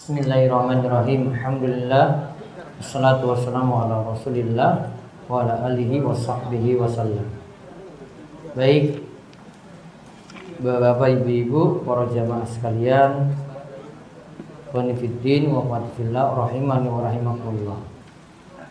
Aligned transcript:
Bismillahirrahmanirrahim. 0.00 1.36
Alhamdulillah. 1.36 2.32
Wassalatu 2.80 3.36
wassalamu 3.36 3.84
ala 3.84 4.00
Rasulillah 4.08 4.96
wa 5.28 5.44
ala 5.44 5.68
alihi 5.68 6.00
wa 6.00 6.16
sahbihi 6.16 6.80
wasallam. 6.80 7.28
Baik, 8.56 9.04
Bapak 10.56 11.20
Ibu-ibu, 11.20 11.84
para 11.84 12.08
jamaah 12.08 12.48
sekalian, 12.48 13.28
Bonifiddin 14.72 15.52
wa 15.52 15.68
Fatifillah 15.68 16.48
rahimani 16.48 16.88
wa 16.88 17.04
rahimakumullah. 17.04 17.84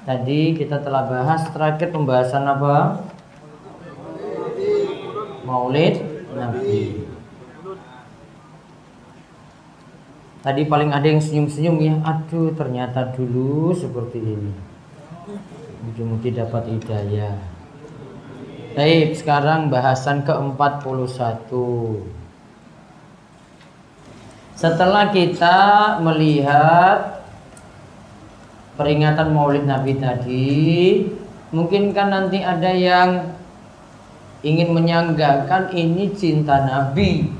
Tadi 0.09 0.57
kita 0.57 0.81
telah 0.81 1.13
bahas 1.13 1.45
terakhir 1.53 1.93
pembahasan 1.93 2.41
apa? 2.41 3.05
Maulid 5.45 5.93
Nabi. 6.33 7.08
Tadi 10.49 10.65
paling 10.65 10.89
ada 10.89 11.05
yang 11.05 11.21
senyum-senyum 11.21 11.77
ya. 11.77 11.93
Aduh, 12.01 12.49
ternyata 12.57 13.13
dulu 13.13 13.69
seperti 13.69 14.17
ini. 14.17 14.49
Mungkin-mungkin 15.85 16.41
dapat 16.41 16.73
hidayah. 16.73 17.37
Baik, 18.73 19.13
sekarang 19.13 19.69
bahasan 19.69 20.25
ke-41. 20.25 21.53
Setelah 24.57 25.13
kita 25.13 25.57
melihat 26.01 27.21
peringatan 28.73 29.29
Maulid 29.29 29.69
Nabi 29.69 30.01
tadi, 30.01 30.57
mungkin 31.53 31.93
kan 31.93 32.09
nanti 32.09 32.41
ada 32.41 32.73
yang 32.73 33.37
ingin 34.41 34.73
menyanggakan 34.73 35.77
ini 35.77 36.09
cinta 36.17 36.65
Nabi. 36.65 37.37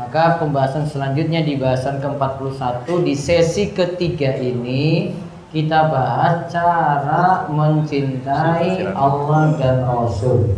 Maka 0.00 0.40
pembahasan 0.40 0.88
selanjutnya 0.88 1.44
di 1.44 1.60
bahasan 1.60 2.00
ke-41 2.00 2.88
di 3.04 3.12
sesi 3.12 3.68
ketiga 3.68 4.32
ini 4.40 5.12
kita 5.52 5.92
bahas 5.92 6.48
cara 6.48 7.44
mencintai 7.52 8.96
Allah 8.96 9.60
dan 9.60 9.84
Rasul. 9.84 10.56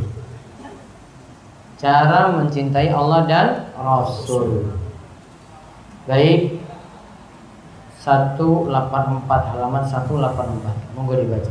Cara 1.74 2.38
mencintai 2.38 2.94
Allah 2.94 3.26
dan 3.26 3.46
Rasul. 3.74 4.78
Baik. 6.06 6.62
184 7.98 8.70
halaman 9.26 9.82
184. 9.90 10.94
Monggo 10.94 11.18
dibaca. 11.18 11.50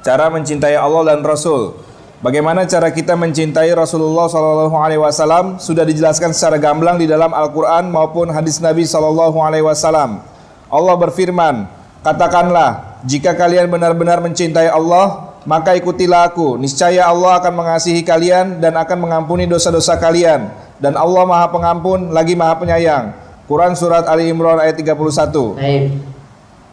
Cara 0.00 0.32
mencintai 0.32 0.80
Allah 0.80 1.12
dan 1.12 1.20
Rasul. 1.20 1.76
Bagaimana 2.22 2.62
cara 2.70 2.94
kita 2.94 3.18
mencintai 3.18 3.74
Rasulullah 3.74 4.30
Sallallahu 4.30 4.78
Alaihi 4.78 5.02
Wasallam 5.02 5.58
sudah 5.58 5.82
dijelaskan 5.82 6.30
secara 6.30 6.54
gamblang 6.54 6.94
di 6.94 7.10
dalam 7.10 7.34
Al-Quran 7.34 7.90
maupun 7.90 8.30
hadis 8.30 8.62
Nabi 8.62 8.86
Sallallahu 8.86 9.42
Alaihi 9.42 9.66
Wasallam. 9.66 10.22
Allah 10.70 10.94
berfirman, 11.02 11.66
katakanlah, 12.06 13.02
jika 13.02 13.34
kalian 13.34 13.66
benar-benar 13.66 14.22
mencintai 14.22 14.70
Allah, 14.70 15.34
maka 15.42 15.74
ikutilah 15.74 16.30
aku. 16.30 16.62
Niscaya 16.62 17.10
Allah 17.10 17.42
akan 17.42 17.58
mengasihi 17.58 18.06
kalian 18.06 18.62
dan 18.62 18.78
akan 18.78 19.02
mengampuni 19.02 19.50
dosa-dosa 19.50 19.98
kalian. 19.98 20.46
Dan 20.78 20.94
Allah 20.94 21.26
Maha 21.26 21.50
Pengampun 21.50 22.14
lagi 22.14 22.38
Maha 22.38 22.54
Penyayang. 22.54 23.18
Quran 23.50 23.74
surat 23.74 24.06
Ali 24.06 24.30
Imran 24.30 24.62
ayat 24.62 24.78
31. 24.78 25.58
Baik. 25.58 25.98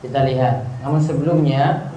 Kita 0.06 0.30
lihat. 0.30 0.62
Namun 0.86 1.02
sebelumnya 1.02 1.90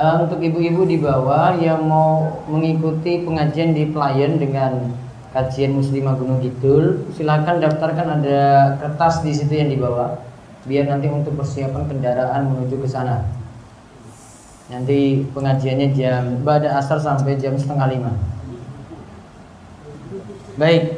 Uh, 0.00 0.24
untuk 0.24 0.40
ibu-ibu 0.40 0.88
di 0.88 0.96
bawah 0.96 1.60
yang 1.60 1.84
mau 1.84 2.40
mengikuti 2.48 3.20
pengajian 3.20 3.76
di 3.76 3.84
Pelayan 3.92 4.40
dengan 4.40 4.96
kajian 5.36 5.76
Muslimah 5.76 6.16
Gunung 6.16 6.40
Kidul, 6.40 7.04
silakan 7.12 7.60
daftarkan 7.60 8.08
ada 8.08 8.40
kertas 8.80 9.20
di 9.20 9.36
situ 9.36 9.60
yang 9.60 9.68
dibawa, 9.68 10.16
biar 10.64 10.88
nanti 10.88 11.04
untuk 11.12 11.36
persiapan 11.36 11.84
kendaraan 11.84 12.48
menuju 12.48 12.80
ke 12.80 12.88
sana. 12.88 13.28
Nanti 14.72 15.20
pengajiannya 15.36 15.92
jam 15.92 16.48
pada 16.48 16.80
asar 16.80 16.96
sampai 16.96 17.36
jam 17.36 17.60
setengah 17.60 17.92
lima. 17.92 18.16
Baik. 20.56 20.96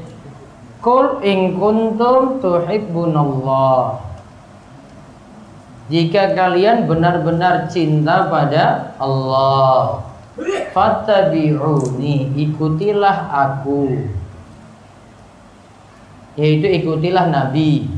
Kul 0.79 1.27
in 1.27 1.59
kuntum 1.59 2.39
tuhibbunallah 2.39 4.12
jika 5.93 6.33
kalian 6.33 6.89
benar-benar 6.89 7.69
cinta 7.69 8.33
pada 8.33 8.97
Allah 8.97 10.01
fattabi'uni 10.73 12.33
ikutilah 12.33 13.29
aku. 13.29 14.09
Yaitu 16.41 16.65
ikutilah 16.81 17.29
nabi. 17.29 17.93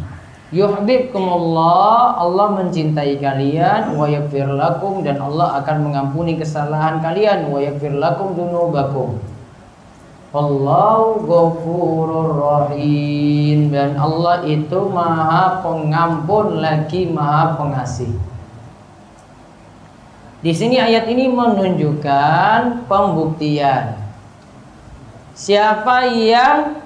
Yuhibbukumullah 0.50 2.18
Allah 2.18 2.46
mencintai 2.58 3.18
kalian 3.22 3.94
wa 3.94 4.06
yaghfir 4.10 4.46
lakum 4.46 5.02
dan 5.06 5.18
Allah 5.18 5.62
akan 5.62 5.90
mengampuni 5.90 6.34
kesalahan 6.38 6.98
kalian 6.98 7.50
wa 7.50 7.58
yaghfir 7.58 7.94
lakum 7.94 8.38
dzunubakum 8.38 9.18
Allahu 10.34 11.22
ghafurur 11.30 12.34
rahim 12.42 13.70
dan 13.70 13.94
Allah 13.94 14.42
itu 14.42 14.90
maha 14.90 15.62
pengampun 15.62 16.58
lagi 16.58 17.06
maha 17.06 17.54
pengasih. 17.54 18.10
Di 20.42 20.50
sini 20.50 20.82
ayat 20.82 21.06
ini 21.06 21.30
menunjukkan 21.30 22.90
pembuktian 22.90 23.94
siapa 25.38 26.10
yang 26.10 26.82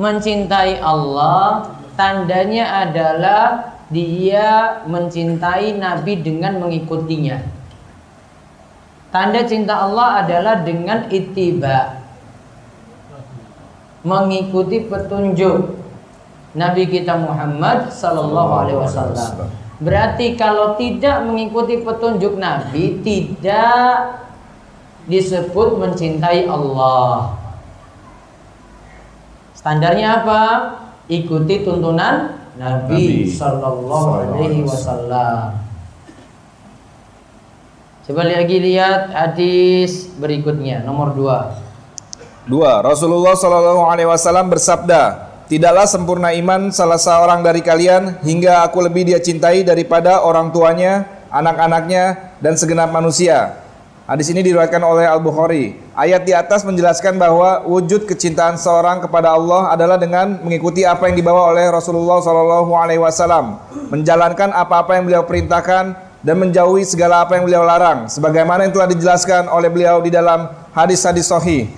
mencintai 0.00 0.80
Allah 0.80 1.76
tandanya 2.00 2.88
adalah 2.88 3.76
dia 3.92 4.80
mencintai 4.88 5.76
Nabi 5.76 6.16
dengan 6.24 6.64
mengikutinya. 6.64 7.44
Tanda 9.12 9.44
cinta 9.44 9.84
Allah 9.84 10.24
adalah 10.24 10.64
dengan 10.64 11.12
ittiba, 11.12 11.99
mengikuti 14.02 14.88
petunjuk 14.88 15.76
Nabi 16.56 16.82
kita 16.90 17.14
Muhammad 17.14 17.92
Sallallahu 17.92 18.52
Alaihi 18.64 18.78
Wasallam. 18.80 19.32
Berarti 19.80 20.36
kalau 20.36 20.76
tidak 20.76 21.24
mengikuti 21.24 21.80
petunjuk 21.80 22.36
Nabi 22.36 23.00
tidak 23.00 24.20
disebut 25.08 25.80
mencintai 25.80 26.44
Allah. 26.50 27.38
Standarnya 29.56 30.24
apa? 30.24 30.42
Ikuti 31.10 31.64
tuntunan 31.64 32.40
Nabi, 32.56 33.24
Nabi 33.24 33.30
Sallallahu 33.30 34.08
Alaihi 34.20 34.64
Wasallam. 34.64 35.60
Coba 38.10 38.26
lagi 38.26 38.58
lihat 38.58 39.14
hadis 39.14 40.10
berikutnya 40.18 40.82
nomor 40.82 41.14
dua. 41.14 41.69
Dua, 42.48 42.80
Rasulullah 42.80 43.36
Shallallahu 43.36 43.84
Alaihi 43.84 44.08
Wasallam 44.08 44.48
bersabda, 44.48 45.28
tidaklah 45.44 45.84
sempurna 45.84 46.32
iman 46.32 46.72
salah 46.72 46.96
seorang 46.96 47.44
dari 47.44 47.60
kalian 47.60 48.16
hingga 48.24 48.64
aku 48.64 48.80
lebih 48.80 49.12
dia 49.12 49.20
cintai 49.20 49.60
daripada 49.60 50.24
orang 50.24 50.48
tuanya, 50.48 51.04
anak-anaknya, 51.28 52.32
dan 52.40 52.56
segenap 52.56 52.88
manusia. 52.96 53.60
Hadis 54.08 54.32
ini 54.32 54.40
diriwayatkan 54.40 54.80
oleh 54.80 55.04
Al 55.04 55.20
Bukhari. 55.20 55.76
Ayat 55.92 56.24
di 56.24 56.32
atas 56.32 56.64
menjelaskan 56.64 57.20
bahwa 57.20 57.60
wujud 57.68 58.08
kecintaan 58.08 58.56
seorang 58.56 59.04
kepada 59.04 59.36
Allah 59.36 59.76
adalah 59.76 60.00
dengan 60.00 60.40
mengikuti 60.40 60.88
apa 60.88 61.12
yang 61.12 61.20
dibawa 61.20 61.52
oleh 61.52 61.68
Rasulullah 61.68 62.24
Shallallahu 62.24 62.72
Alaihi 62.72 63.04
Wasallam, 63.04 63.60
menjalankan 63.92 64.48
apa-apa 64.56 64.96
yang 64.96 65.04
beliau 65.04 65.28
perintahkan 65.28 65.92
dan 66.24 66.36
menjauhi 66.40 66.88
segala 66.88 67.20
apa 67.20 67.36
yang 67.36 67.44
beliau 67.44 67.68
larang, 67.68 68.08
sebagaimana 68.08 68.64
yang 68.64 68.72
telah 68.72 68.88
dijelaskan 68.88 69.44
oleh 69.52 69.68
beliau 69.68 70.00
di 70.00 70.08
dalam 70.08 70.48
hadis-hadis 70.72 71.28
sahih. 71.28 71.68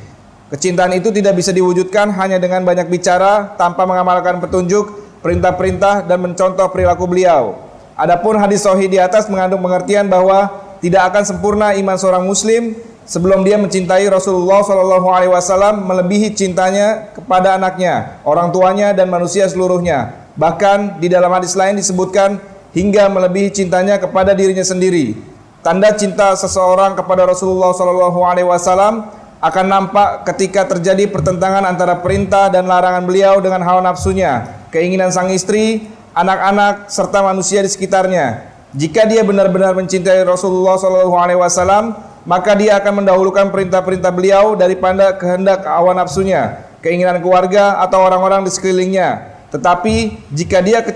Kecintaan 0.52 0.92
itu 0.92 1.08
tidak 1.08 1.40
bisa 1.40 1.48
diwujudkan 1.48 2.12
hanya 2.12 2.36
dengan 2.36 2.60
banyak 2.60 2.92
bicara 2.92 3.56
tanpa 3.56 3.88
mengamalkan 3.88 4.36
petunjuk, 4.36 4.84
perintah-perintah 5.24 6.04
dan 6.04 6.20
mencontoh 6.20 6.68
perilaku 6.68 7.08
beliau. 7.08 7.56
Adapun 7.96 8.36
hadis 8.36 8.60
sahih 8.60 8.84
di 8.84 9.00
atas 9.00 9.32
mengandung 9.32 9.64
pengertian 9.64 10.12
bahwa 10.12 10.52
tidak 10.84 11.08
akan 11.08 11.24
sempurna 11.24 11.72
iman 11.72 11.96
seorang 11.96 12.28
muslim 12.28 12.76
sebelum 13.08 13.48
dia 13.48 13.56
mencintai 13.56 14.04
Rasulullah 14.12 14.60
Shallallahu 14.60 15.08
alaihi 15.08 15.32
wasallam 15.32 15.88
melebihi 15.88 16.36
cintanya 16.36 17.16
kepada 17.16 17.56
anaknya, 17.56 18.20
orang 18.20 18.52
tuanya 18.52 18.92
dan 18.92 19.08
manusia 19.08 19.48
seluruhnya. 19.48 20.28
Bahkan 20.36 21.00
di 21.00 21.08
dalam 21.08 21.32
hadis 21.32 21.56
lain 21.56 21.80
disebutkan 21.80 22.36
hingga 22.76 23.08
melebihi 23.08 23.56
cintanya 23.56 23.96
kepada 23.96 24.36
dirinya 24.36 24.68
sendiri. 24.68 25.16
Tanda 25.64 25.96
cinta 25.96 26.36
seseorang 26.36 26.92
kepada 26.92 27.24
Rasulullah 27.24 27.72
Shallallahu 27.72 28.20
alaihi 28.20 28.44
wasallam 28.44 29.21
akan 29.42 29.66
nampak 29.66 30.22
ketika 30.30 30.70
terjadi 30.70 31.10
pertentangan 31.10 31.66
antara 31.66 31.98
perintah 31.98 32.46
dan 32.46 32.70
larangan 32.70 33.02
beliau 33.02 33.42
dengan 33.42 33.58
hawa 33.66 33.82
nafsunya, 33.82 34.46
keinginan 34.70 35.10
sang 35.10 35.34
istri, 35.34 35.90
anak-anak 36.14 36.86
serta 36.86 37.26
manusia 37.26 37.58
di 37.58 37.66
sekitarnya. 37.66 38.46
Jika 38.70 39.02
dia 39.02 39.26
benar-benar 39.26 39.74
mencintai 39.74 40.22
Rasulullah 40.22 40.78
SAW, 40.78 41.98
maka 42.22 42.54
dia 42.54 42.78
akan 42.78 43.02
mendahulukan 43.02 43.50
perintah-perintah 43.50 44.14
beliau 44.14 44.54
daripada 44.54 45.18
kehendak 45.18 45.66
hawa 45.66 45.90
nafsunya, 45.90 46.62
keinginan 46.78 47.18
keluarga 47.18 47.82
atau 47.82 47.98
orang-orang 47.98 48.46
di 48.46 48.50
sekelilingnya. 48.54 49.42
Tetapi 49.50 50.22
jika 50.30 50.62
dia 50.62 50.86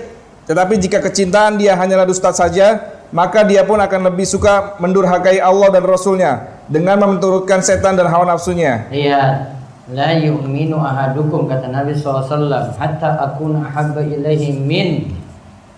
Tetapi 0.47 0.79
jika 0.79 1.03
kecintaan 1.03 1.59
dia 1.59 1.75
hanyalah 1.75 2.07
dusta 2.07 2.31
saja, 2.31 2.79
maka 3.11 3.43
dia 3.43 3.67
pun 3.67 3.83
akan 3.83 4.07
lebih 4.07 4.23
suka 4.23 4.79
mendurhakai 4.79 5.43
Allah 5.43 5.67
dan 5.75 5.83
Rasulnya 5.83 6.56
dengan 6.67 6.99
menurutkan 6.99 7.63
setan 7.63 7.95
dan 7.95 8.11
hawa 8.11 8.27
nafsunya. 8.27 8.87
Iya. 8.91 9.55
La 9.87 10.11
yu'minu 10.19 10.75
ahadukum 10.83 11.47
kata 11.47 11.71
Nabi 11.71 11.95
SAW 11.95 12.75
hatta 12.75 13.23
akuna 13.23 13.71
ahabba 13.71 14.03
ilaihi 14.03 14.59
min 14.59 15.15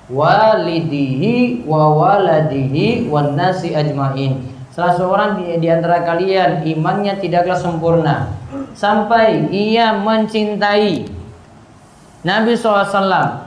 walidihi 0.09 1.61
wa 1.69 1.93
waladihi 1.93 3.05
wan 3.05 3.37
nasi 3.37 3.77
ajmain. 3.77 4.41
Salah 4.73 4.97
seorang 4.97 5.31
di, 5.37 5.61
di 5.61 5.69
antara 5.69 6.01
kalian 6.01 6.65
imannya 6.65 7.21
tidaklah 7.21 7.57
sempurna 7.57 8.33
sampai 8.73 9.49
ia 9.53 9.93
mencintai 10.01 11.05
Nabi 12.25 12.51
SAW 12.57 13.45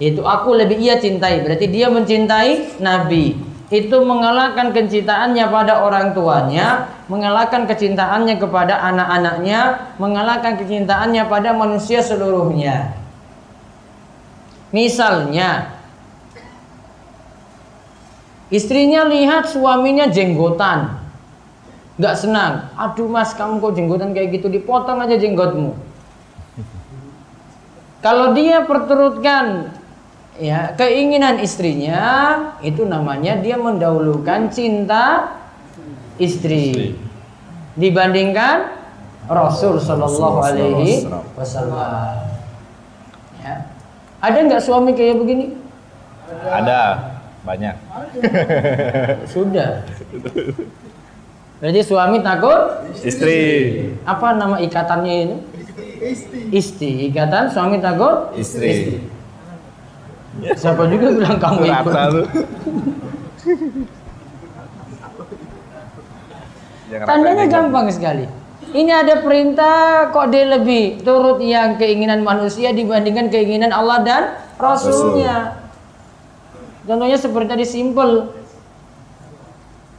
itu 0.00 0.22
aku 0.24 0.56
lebih 0.56 0.80
ia 0.80 0.96
cintai 0.96 1.44
berarti 1.44 1.66
dia 1.68 1.92
mencintai 1.92 2.80
Nabi 2.80 3.36
itu 3.70 3.96
mengalahkan 4.02 4.74
kecintaannya 4.74 5.46
pada 5.46 5.86
orang 5.86 6.10
tuanya 6.10 6.90
mengalahkan 7.06 7.70
kecintaannya 7.70 8.34
kepada 8.42 8.82
anak-anaknya 8.82 9.94
mengalahkan 9.94 10.58
kecintaannya 10.58 11.22
pada 11.30 11.54
manusia 11.54 12.02
seluruhnya. 12.02 12.98
Misalnya 14.74 15.78
istrinya 18.50 19.06
lihat 19.06 19.46
suaminya 19.46 20.10
jenggotan. 20.10 20.98
Nggak 21.94 22.16
senang. 22.18 22.74
Aduh 22.74 23.06
mas 23.06 23.38
kamu 23.38 23.62
kok 23.62 23.74
jenggotan 23.78 24.10
kayak 24.10 24.34
gitu? 24.34 24.50
Dipotong 24.50 24.98
aja 24.98 25.14
jenggotmu. 25.14 25.78
Kalau 28.02 28.32
dia 28.34 28.66
perturutkan 28.66 29.78
ya 30.38 30.76
keinginan 30.78 31.42
istrinya 31.42 32.02
itu 32.62 32.86
namanya 32.86 33.40
dia 33.40 33.58
mendahulukan 33.58 34.52
cinta 34.52 35.34
istri 36.20 36.94
dibandingkan 37.74 38.78
Rasul 39.30 39.78
Shallallahu 39.78 40.38
Alaihi 40.42 41.06
Wasallam. 41.38 42.26
Ya. 43.40 43.54
Ada 44.20 44.38
nggak 44.42 44.62
suami 44.62 44.90
kayak 44.92 45.22
begini? 45.22 45.54
Ada, 46.44 47.14
banyak. 47.46 47.74
Sudah. 49.32 49.86
Berarti 51.60 51.80
suami 51.84 52.24
takut 52.24 52.88
Istri. 53.04 53.40
apa 54.08 54.32
nama 54.32 54.56
ikatannya 54.58 55.14
ini? 55.28 55.36
Isti. 56.50 57.12
Ikatan 57.12 57.52
suami 57.52 57.78
takut 57.78 58.32
Istri. 58.32 58.96
Siapa 60.38 60.86
juga 60.86 61.06
bilang 61.10 61.38
kamu 61.42 61.62
ikut? 61.66 61.94
Lu. 62.14 62.24
Jangan 66.90 67.06
Tandanya 67.06 67.46
gampang 67.46 67.86
sekali. 67.90 68.26
Ini 68.70 68.90
ada 68.94 69.18
perintah 69.18 70.10
kok 70.14 70.30
dia 70.30 70.46
lebih 70.46 71.02
turut 71.02 71.42
yang 71.42 71.74
keinginan 71.74 72.22
manusia 72.22 72.70
dibandingkan 72.70 73.26
keinginan 73.26 73.74
Allah 73.74 73.98
dan 74.06 74.22
Rasulnya. 74.54 75.58
Contohnya 76.86 77.18
seperti 77.18 77.48
tadi 77.50 77.66
simple. 77.66 78.30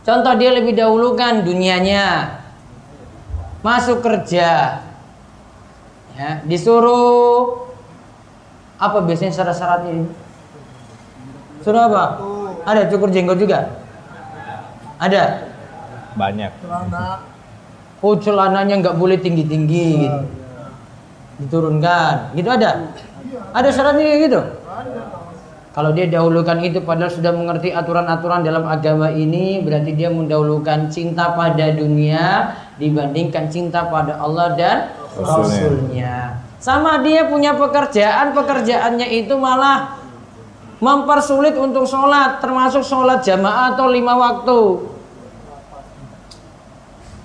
Contoh 0.08 0.34
dia 0.40 0.56
lebih 0.56 0.72
dahulukan 0.76 1.44
dunianya. 1.44 2.40
Masuk 3.60 4.00
kerja. 4.00 4.82
Ya, 6.16 6.44
disuruh 6.48 7.71
apa 8.82 8.98
biasanya 9.06 9.30
syarat-syaratnya 9.30 9.92
ini? 9.94 10.10
Suruh 11.62 11.86
apa? 11.86 12.18
Ada 12.66 12.90
cukur 12.90 13.14
jenggot 13.14 13.38
juga? 13.38 13.70
Ada. 14.98 15.54
Banyak. 16.18 16.52
Oh 18.02 18.18
celananya 18.18 18.82
nggak 18.82 18.98
boleh 18.98 19.22
tinggi-tinggi 19.22 20.10
gitu. 20.10 20.20
Diturunkan. 21.46 22.34
Gitu 22.34 22.50
ada? 22.50 22.90
Ada 23.54 23.70
syaratnya 23.70 24.02
kayak 24.02 24.22
gitu? 24.26 24.42
Kalau 25.72 25.96
dia 25.96 26.04
dahulukan 26.10 26.60
itu 26.66 26.84
padahal 26.84 27.08
sudah 27.08 27.32
mengerti 27.32 27.72
aturan-aturan 27.72 28.44
dalam 28.44 28.68
agama 28.68 29.08
ini 29.08 29.64
berarti 29.64 29.96
dia 29.96 30.12
mendahulukan 30.12 30.92
cinta 30.92 31.32
pada 31.32 31.72
dunia 31.72 32.58
dibandingkan 32.76 33.48
cinta 33.48 33.88
pada 33.88 34.20
Allah 34.20 34.52
dan 34.60 34.78
Rasulnya. 35.16 35.48
Rasulnya. 35.48 36.16
Sama 36.62 37.02
dia 37.02 37.26
punya 37.26 37.58
pekerjaan, 37.58 38.38
pekerjaannya 38.38 39.10
itu 39.18 39.34
malah 39.34 39.98
mempersulit 40.78 41.58
untuk 41.58 41.90
sholat, 41.90 42.38
termasuk 42.38 42.86
sholat 42.86 43.26
jamaah 43.26 43.74
atau 43.74 43.90
lima 43.90 44.14
waktu. 44.14 44.60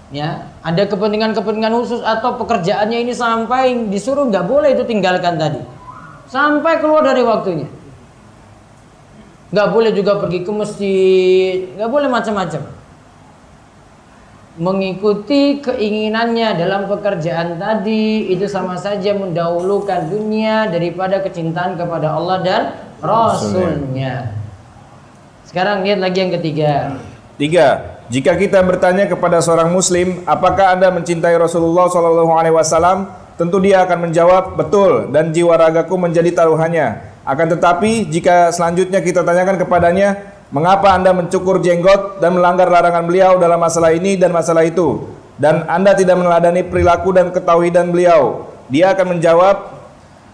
Ya, 0.08 0.48
ada 0.64 0.88
kepentingan-kepentingan 0.88 1.72
khusus 1.82 2.00
atau 2.00 2.40
pekerjaannya 2.40 3.04
ini 3.04 3.12
sampai 3.12 3.92
disuruh 3.92 4.24
nggak 4.32 4.48
boleh 4.48 4.72
itu 4.72 4.88
tinggalkan 4.88 5.36
tadi, 5.36 5.60
sampai 6.32 6.80
keluar 6.80 7.04
dari 7.04 7.20
waktunya. 7.20 7.68
Nggak 9.52 9.68
boleh 9.68 9.90
juga 9.92 10.16
pergi 10.16 10.46
ke 10.46 10.52
masjid, 10.54 11.56
nggak 11.76 11.90
boleh 11.92 12.08
macam-macam. 12.08 12.75
Mengikuti 14.56 15.60
keinginannya 15.60 16.56
dalam 16.56 16.88
pekerjaan 16.88 17.60
tadi 17.60 18.32
itu 18.32 18.48
sama 18.48 18.72
saja 18.80 19.12
mendahulukan 19.12 20.08
dunia 20.08 20.72
daripada 20.72 21.20
kecintaan 21.20 21.76
kepada 21.76 22.16
Allah 22.16 22.38
dan 22.40 22.62
Rasulnya. 23.04 24.32
Sekarang 25.44 25.84
lihat 25.84 26.00
lagi 26.00 26.18
yang 26.24 26.32
ketiga. 26.40 26.96
Tiga, 27.36 28.00
jika 28.08 28.32
kita 28.32 28.64
bertanya 28.64 29.04
kepada 29.04 29.44
seorang 29.44 29.68
muslim, 29.68 30.24
apakah 30.24 30.72
Anda 30.72 30.88
mencintai 30.88 31.36
Rasulullah 31.36 31.92
Shallallahu 31.92 32.32
alaihi 32.32 32.56
wasallam? 32.56 33.12
Tentu 33.36 33.60
dia 33.60 33.84
akan 33.84 34.08
menjawab, 34.08 34.56
betul, 34.56 35.12
dan 35.12 35.36
jiwa 35.36 35.60
ragaku 35.60 36.00
menjadi 36.00 36.32
taruhannya. 36.32 37.04
Akan 37.28 37.52
tetapi, 37.52 38.08
jika 38.08 38.48
selanjutnya 38.48 39.04
kita 39.04 39.20
tanyakan 39.20 39.60
kepadanya, 39.60 40.35
mengapa 40.50 40.94
Anda 40.94 41.10
mencukur 41.10 41.58
jenggot 41.62 42.22
dan 42.22 42.38
melanggar 42.38 42.70
larangan 42.70 43.04
beliau 43.06 43.38
dalam 43.40 43.58
masalah 43.58 43.90
ini 43.94 44.14
dan 44.14 44.30
masalah 44.30 44.62
itu? 44.62 45.06
Dan 45.36 45.68
Anda 45.68 45.92
tidak 45.92 46.16
meneladani 46.16 46.64
perilaku 46.64 47.12
dan 47.12 47.28
ketauhidan 47.28 47.92
beliau. 47.92 48.48
Dia 48.72 48.96
akan 48.96 49.18
menjawab, 49.18 49.56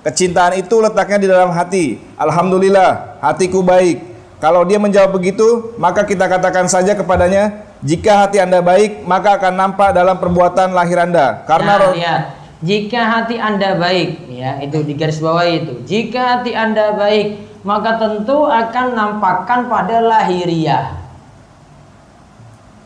kecintaan 0.07 0.57
itu 0.57 0.79
letaknya 0.79 1.19
di 1.19 1.29
dalam 1.29 1.51
hati. 1.51 1.99
Alhamdulillah, 2.17 3.19
hatiku 3.19 3.67
baik. 3.67 3.99
Kalau 4.39 4.67
dia 4.67 4.79
menjawab 4.79 5.15
begitu, 5.15 5.75
maka 5.79 6.03
kita 6.03 6.27
katakan 6.27 6.67
saja 6.67 6.99
kepadanya, 6.99 7.63
jika 7.83 8.27
hati 8.27 8.39
Anda 8.39 8.63
baik, 8.63 9.07
maka 9.07 9.39
akan 9.39 9.55
nampak 9.55 9.91
dalam 9.91 10.19
perbuatan 10.19 10.71
lahir 10.71 10.99
Anda. 11.03 11.43
Karena 11.47 11.79
Nah, 11.79 11.91
lihat. 11.95 12.23
Jika 12.63 13.01
hati 13.11 13.43
Anda 13.43 13.75
baik, 13.75 14.31
ya, 14.31 14.63
itu 14.63 14.87
di 14.87 14.95
garis 14.95 15.19
bawah 15.19 15.43
itu. 15.43 15.83
Jika 15.83 16.39
hati 16.39 16.55
Anda 16.55 16.95
baik, 16.95 17.52
maka 17.63 17.99
tentu 17.99 18.47
akan 18.47 18.87
nampakkan 18.95 19.71
pada 19.71 20.03
lahiriah. 20.03 20.99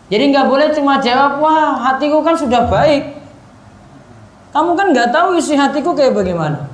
Jadi 0.07 0.25
nggak 0.31 0.47
boleh 0.47 0.71
cuma 0.71 1.03
jawab, 1.03 1.43
wah 1.43 1.75
hatiku 1.83 2.23
kan 2.23 2.39
sudah 2.39 2.71
baik. 2.71 3.19
Kamu 4.55 4.79
kan 4.79 4.95
nggak 4.95 5.11
tahu 5.11 5.37
isi 5.37 5.59
hatiku 5.59 5.93
kayak 5.93 6.15
bagaimana. 6.15 6.71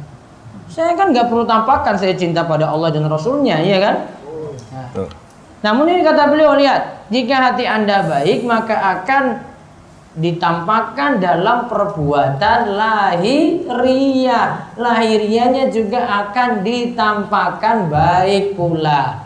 Saya 0.69 0.93
kan 0.95 1.11
nggak 1.11 1.33
perlu 1.33 1.49
tampakkan 1.49 1.97
saya 1.97 2.13
cinta 2.13 2.45
pada 2.45 2.69
Allah 2.69 2.93
dan 2.93 3.09
Rasulnya, 3.09 3.61
iya 3.65 3.79
kan? 3.81 3.95
Tuh. 4.93 5.09
Namun 5.63 5.89
ini 5.89 6.03
kata 6.05 6.29
beliau 6.29 6.59
lihat, 6.59 7.09
jika 7.09 7.53
hati 7.53 7.65
Anda 7.65 8.05
baik 8.05 8.45
maka 8.45 8.77
akan 8.77 9.52
ditampakkan 10.13 11.17
dalam 11.21 11.73
perbuatan 11.73 12.77
lahiriah. 12.77 14.49
Lahiriahnya 14.77 15.73
juga 15.73 16.05
akan 16.05 16.61
ditampakkan 16.61 17.89
baik 17.89 18.53
pula. 18.57 19.25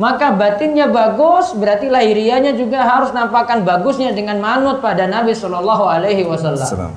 Maka 0.00 0.32
batinnya 0.32 0.88
bagus, 0.88 1.52
berarti 1.52 1.92
lahiriahnya 1.92 2.56
juga 2.56 2.80
harus 2.80 3.12
nampakkan 3.12 3.60
bagusnya 3.60 4.16
dengan 4.16 4.40
manut 4.40 4.80
pada 4.80 5.04
Nabi 5.04 5.36
Shallallahu 5.36 5.84
Alaihi 5.84 6.24
Wasallam. 6.24 6.96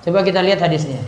Coba 0.00 0.20
kita 0.24 0.40
lihat 0.40 0.64
hadisnya. 0.64 1.04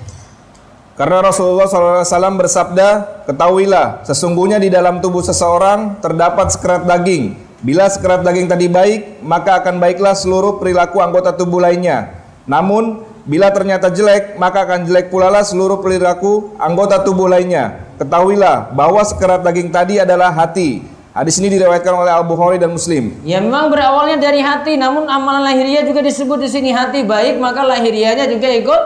Karena 0.97 1.21
Rasulullah 1.21 1.69
SAW 1.69 2.41
bersabda, 2.41 2.89
ketahuilah, 3.29 4.01
sesungguhnya 4.09 4.57
di 4.57 4.73
dalam 4.73 5.05
tubuh 5.05 5.21
seseorang 5.21 6.01
terdapat 6.01 6.49
sekerat 6.57 6.89
daging. 6.89 7.37
Bila 7.67 7.91
sekerat 7.91 8.23
daging 8.23 8.47
tadi 8.47 8.71
baik, 8.71 9.27
maka 9.27 9.59
akan 9.59 9.83
baiklah 9.83 10.15
seluruh 10.15 10.63
perilaku 10.63 11.03
anggota 11.03 11.35
tubuh 11.35 11.59
lainnya. 11.59 12.15
Namun, 12.47 13.03
bila 13.27 13.51
ternyata 13.51 13.91
jelek, 13.91 14.39
maka 14.39 14.63
akan 14.63 14.87
jelek 14.87 15.11
pula 15.11 15.27
lah 15.27 15.43
seluruh 15.43 15.83
perilaku 15.83 16.55
anggota 16.63 17.03
tubuh 17.03 17.27
lainnya. 17.27 17.91
Ketahuilah 17.99 18.71
bahwa 18.71 19.03
sekerat 19.03 19.43
daging 19.43 19.75
tadi 19.75 19.99
adalah 19.99 20.31
hati. 20.31 20.87
Hadis 21.11 21.43
ini 21.43 21.59
diriwayatkan 21.59 21.91
oleh 21.91 22.15
Al 22.15 22.23
Bukhari 22.23 22.63
dan 22.63 22.71
Muslim. 22.71 23.19
Ya 23.27 23.43
memang 23.43 23.67
berawalnya 23.67 24.23
dari 24.23 24.39
hati, 24.47 24.79
namun 24.79 25.11
amalan 25.11 25.43
lahiriah 25.43 25.83
juga 25.83 26.07
disebut 26.07 26.39
di 26.39 26.47
sini 26.47 26.71
hati 26.71 27.03
baik, 27.03 27.43
maka 27.43 27.67
lahiriahnya 27.67 28.31
juga 28.31 28.47
ikut 28.47 28.83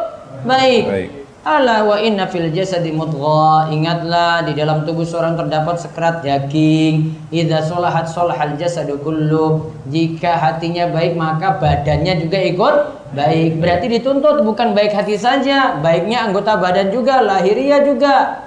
baik. 0.49 0.85
Baik. 0.89 1.20
Ala 1.41 1.89
wa 1.89 1.97
inna 1.97 2.29
fil 2.29 2.53
jasadi 2.53 2.93
mudghah. 2.93 3.73
Ingatlah 3.73 4.45
di 4.45 4.53
dalam 4.53 4.85
tubuh 4.85 5.09
seorang 5.09 5.41
terdapat 5.41 5.81
sekerat 5.81 6.21
daging. 6.21 7.17
Idza 7.33 7.65
sholahat 7.65 8.13
sholahal 8.13 8.61
jasadu 8.61 9.01
kullu. 9.01 9.73
Jika 9.89 10.37
hatinya 10.37 10.93
baik 10.93 11.17
maka 11.17 11.57
badannya 11.57 12.21
juga 12.21 12.39
ikut 12.45 12.77
baik. 13.17 13.57
Berarti 13.57 13.87
dituntut 13.89 14.45
bukan 14.45 14.77
baik 14.77 14.93
hati 14.93 15.17
saja, 15.17 15.81
baiknya 15.81 16.29
anggota 16.29 16.61
badan 16.61 16.93
juga, 16.93 17.25
lahiriah 17.25 17.89
juga. 17.89 18.45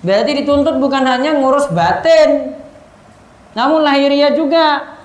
Berarti 0.00 0.40
dituntut 0.40 0.80
bukan 0.80 1.04
hanya 1.04 1.36
ngurus 1.36 1.68
batin, 1.68 2.56
namun 3.52 3.84
lahiriah 3.84 4.32
juga. 4.32 4.96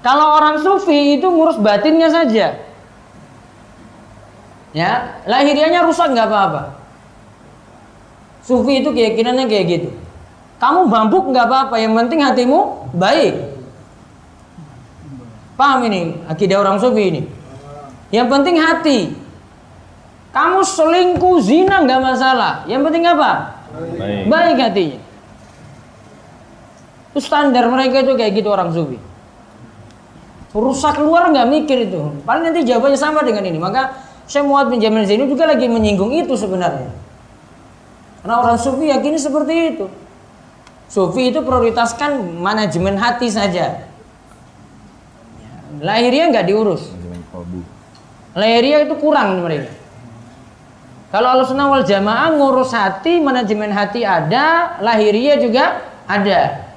Kalau 0.00 0.40
orang 0.40 0.64
sufi 0.64 1.20
itu 1.20 1.28
ngurus 1.28 1.60
batinnya 1.60 2.08
saja. 2.08 2.69
Ya, 4.70 5.18
lahiriahnya 5.26 5.82
rusak 5.82 6.14
nggak 6.14 6.28
apa-apa. 6.30 6.62
Sufi 8.46 8.82
itu 8.82 8.90
keyakinannya 8.94 9.50
kayak 9.50 9.66
gitu. 9.66 9.88
Kamu 10.62 10.86
bambuk 10.86 11.32
nggak 11.32 11.46
apa-apa, 11.48 11.76
yang 11.80 11.96
penting 11.96 12.22
hatimu 12.22 12.90
baik. 12.94 13.34
Paham 15.58 15.84
ini 15.90 16.16
akidah 16.24 16.62
orang 16.62 16.80
sufi 16.80 17.12
ini? 17.12 17.22
Yang 18.14 18.28
penting 18.32 18.56
hati. 18.56 18.98
Kamu 20.30 20.62
selingkuh 20.62 21.42
zina 21.42 21.82
nggak 21.82 22.00
masalah. 22.00 22.62
Yang 22.70 22.80
penting 22.86 23.04
apa? 23.10 23.30
Baik. 23.98 24.22
Baik 24.30 24.56
hatinya. 24.62 24.98
Itu 27.10 27.18
standar 27.18 27.66
mereka 27.66 28.06
itu 28.06 28.14
kayak 28.14 28.32
gitu 28.38 28.48
orang 28.54 28.70
sufi. 28.70 28.98
Rusak 30.54 31.02
luar 31.02 31.30
nggak 31.34 31.46
mikir 31.50 31.90
itu. 31.90 32.22
Paling 32.22 32.50
nanti 32.50 32.62
jawabannya 32.62 32.98
sama 32.98 33.26
dengan 33.26 33.42
ini. 33.46 33.58
Maka 33.58 34.09
saya 34.30 34.46
Muad 34.46 34.70
bin 34.70 34.78
Jamil 34.78 35.02
Zaini 35.10 35.26
juga 35.26 35.42
lagi 35.42 35.66
menyinggung 35.66 36.14
itu 36.14 36.38
sebenarnya. 36.38 36.86
Karena 38.22 38.34
orang 38.38 38.62
sufi 38.62 38.86
yakini 38.86 39.18
seperti 39.18 39.74
itu. 39.74 39.90
Sufi 40.86 41.34
itu 41.34 41.42
prioritaskan 41.42 42.38
manajemen 42.38 42.94
hati 42.94 43.26
saja. 43.26 43.90
Lahirnya 45.82 46.30
nggak 46.30 46.46
diurus. 46.46 46.94
Lahirnya 48.38 48.86
itu 48.86 48.94
kurang 49.02 49.42
mereka. 49.42 49.74
Kalau 51.10 51.26
al 51.34 51.42
wal 51.42 51.82
jamaah 51.82 52.30
ngurus 52.30 52.70
hati, 52.70 53.18
manajemen 53.18 53.74
hati 53.74 54.06
ada, 54.06 54.78
lahiriah 54.78 55.42
juga 55.42 55.82
ada. 56.06 56.70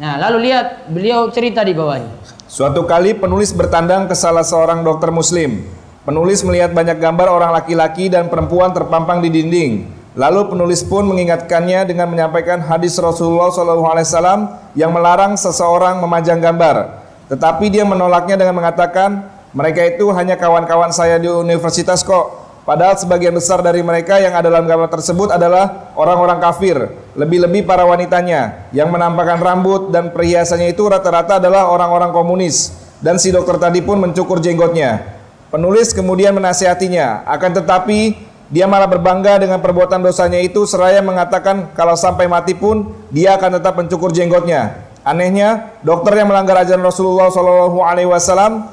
Nah, 0.00 0.16
lalu 0.16 0.48
lihat 0.48 0.88
beliau 0.88 1.28
cerita 1.28 1.60
di 1.60 1.76
bawahnya. 1.76 2.16
Suatu 2.48 2.88
kali 2.88 3.12
penulis 3.12 3.52
bertandang 3.52 4.08
ke 4.08 4.16
salah 4.16 4.40
seorang 4.40 4.80
dokter 4.80 5.12
muslim. 5.12 5.81
Penulis 6.02 6.42
melihat 6.42 6.74
banyak 6.74 6.98
gambar 6.98 7.30
orang 7.30 7.54
laki-laki 7.54 8.10
dan 8.10 8.26
perempuan 8.26 8.74
terpampang 8.74 9.22
di 9.22 9.30
dinding. 9.30 9.86
Lalu 10.18 10.50
penulis 10.50 10.82
pun 10.82 11.06
mengingatkannya 11.06 11.86
dengan 11.86 12.10
menyampaikan 12.10 12.58
hadis 12.58 12.98
Rasulullah 12.98 13.54
SAW 13.54 14.74
yang 14.74 14.90
melarang 14.90 15.38
seseorang 15.38 16.02
memajang 16.02 16.42
gambar. 16.42 17.06
Tetapi 17.30 17.70
dia 17.70 17.86
menolaknya 17.86 18.34
dengan 18.34 18.58
mengatakan, 18.58 19.30
mereka 19.54 19.86
itu 19.86 20.10
hanya 20.10 20.34
kawan-kawan 20.34 20.90
saya 20.90 21.22
di 21.22 21.30
universitas 21.30 22.02
kok. 22.02 22.50
Padahal 22.66 22.98
sebagian 22.98 23.38
besar 23.38 23.62
dari 23.62 23.86
mereka 23.86 24.18
yang 24.18 24.34
ada 24.34 24.50
dalam 24.50 24.66
gambar 24.66 24.90
tersebut 24.90 25.30
adalah 25.30 25.94
orang-orang 25.94 26.42
kafir, 26.42 26.82
lebih-lebih 27.14 27.62
para 27.62 27.86
wanitanya 27.86 28.66
yang 28.74 28.90
menampakkan 28.90 29.38
rambut 29.38 29.94
dan 29.94 30.10
perhiasannya 30.10 30.74
itu 30.74 30.82
rata-rata 30.82 31.38
adalah 31.38 31.70
orang-orang 31.70 32.10
komunis. 32.10 32.74
Dan 32.98 33.22
si 33.22 33.30
dokter 33.30 33.54
tadi 33.62 33.78
pun 33.86 34.02
mencukur 34.02 34.42
jenggotnya. 34.42 35.21
Penulis 35.52 35.92
kemudian 35.92 36.32
menasihatinya, 36.32 37.28
akan 37.28 37.60
tetapi 37.60 38.16
dia 38.48 38.64
malah 38.64 38.88
berbangga 38.88 39.36
dengan 39.36 39.60
perbuatan 39.60 40.00
dosanya 40.00 40.40
itu 40.40 40.64
seraya 40.64 41.04
mengatakan 41.04 41.68
kalau 41.76 41.92
sampai 41.92 42.24
mati 42.24 42.56
pun 42.56 42.88
dia 43.12 43.36
akan 43.36 43.60
tetap 43.60 43.76
mencukur 43.76 44.16
jenggotnya. 44.16 44.80
Anehnya, 45.04 45.76
dokter 45.84 46.16
yang 46.16 46.32
melanggar 46.32 46.56
ajaran 46.64 46.80
Rasulullah 46.80 47.28
Shallallahu 47.28 47.84
Alaihi 47.84 48.08
Wasallam 48.08 48.64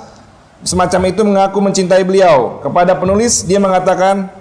semacam 0.64 1.02
itu 1.12 1.22
mengaku 1.28 1.60
mencintai 1.60 2.04
beliau. 2.08 2.64
Kepada 2.64 2.96
penulis 2.96 3.44
dia 3.44 3.60
mengatakan, 3.60 4.32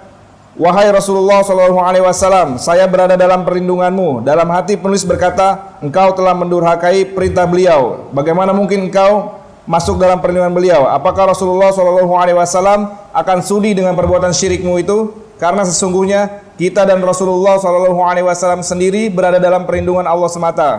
Wahai 0.59 0.91
Rasulullah 0.91 1.39
Shallallahu 1.43 1.79
Alaihi 1.79 2.03
Wasallam, 2.03 2.59
saya 2.59 2.83
berada 2.87 3.15
dalam 3.15 3.47
perlindunganmu. 3.47 4.27
Dalam 4.27 4.47
hati 4.51 4.75
penulis 4.75 5.07
berkata, 5.07 5.75
engkau 5.79 6.11
telah 6.15 6.35
mendurhakai 6.35 7.15
perintah 7.15 7.47
beliau. 7.47 8.11
Bagaimana 8.11 8.51
mungkin 8.51 8.91
engkau 8.91 9.38
masuk 9.65 9.99
dalam 9.99 10.21
perlindungan 10.23 10.53
beliau. 10.53 10.87
Apakah 10.87 11.31
Rasulullah 11.33 11.73
Shallallahu 11.73 12.13
Alaihi 12.15 12.37
Wasallam 12.37 12.93
akan 13.11 13.37
sudi 13.43 13.75
dengan 13.75 13.97
perbuatan 13.97 14.31
syirikmu 14.31 14.77
itu? 14.79 15.15
Karena 15.39 15.63
sesungguhnya 15.63 16.43
kita 16.59 16.83
dan 16.83 16.99
Rasulullah 16.99 17.55
Shallallahu 17.57 18.03
Alaihi 18.03 18.27
Wasallam 18.27 18.59
sendiri 18.61 19.07
berada 19.07 19.39
dalam 19.39 19.63
perlindungan 19.63 20.03
Allah 20.03 20.29
semata. 20.29 20.69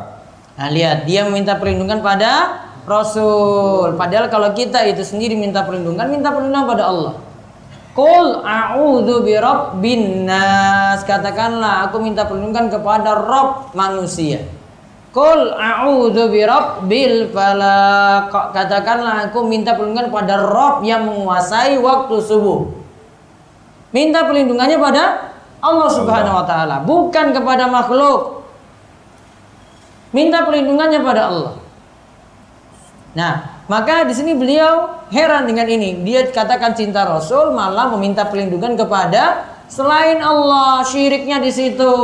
Nah 0.60 0.68
lihat 0.68 1.08
dia 1.08 1.25
meminta 1.25 1.56
perlindungan 1.56 2.04
pada 2.04 2.60
Rasul. 2.84 3.96
Padahal 3.96 4.28
kalau 4.28 4.52
kita 4.52 4.84
itu 4.84 5.00
sendiri 5.00 5.32
minta 5.37 5.64
perlindungan, 5.64 6.04
minta 6.12 6.28
perlindungan 6.28 6.68
pada 6.68 6.84
Allah. 6.92 7.14
Qul 7.96 8.26
a'udzu 8.44 9.26
birabbin 9.26 10.28
nas. 10.28 11.02
Katakanlah 11.08 11.88
aku 11.88 11.99
minta 11.99 12.28
perlindungan 12.28 12.68
kepada 12.68 13.16
Rabb 13.16 13.72
manusia. 13.72 14.59
Qul 15.10 15.58
a'udzu 15.58 16.30
birabbil 16.30 17.34
falaq. 17.34 18.30
Katakanlah 18.30 19.26
aku 19.26 19.42
minta 19.42 19.74
perlindungan 19.74 20.14
pada 20.14 20.38
Rob 20.38 20.86
yang 20.86 21.02
menguasai 21.10 21.74
waktu 21.82 22.14
subuh. 22.22 22.70
Minta 23.90 24.22
perlindungannya 24.22 24.78
pada 24.78 25.34
Allah 25.58 25.88
Subhanahu 25.90 26.38
wa 26.40 26.46
taala, 26.46 26.86
bukan 26.86 27.34
kepada 27.34 27.66
makhluk. 27.66 28.46
Minta 30.14 30.46
perlindungannya 30.46 31.02
pada 31.02 31.22
Allah. 31.26 31.54
Nah, 33.10 33.62
maka 33.66 34.06
di 34.06 34.14
sini 34.14 34.38
beliau 34.38 35.02
heran 35.10 35.50
dengan 35.50 35.66
ini. 35.66 36.06
Dia 36.06 36.30
katakan 36.30 36.78
cinta 36.78 37.02
Rasul 37.02 37.50
malah 37.50 37.90
meminta 37.98 38.22
perlindungan 38.30 38.78
kepada 38.78 39.42
selain 39.66 40.22
Allah. 40.22 40.86
Syiriknya 40.86 41.42
di 41.42 41.50
situ. 41.50 41.94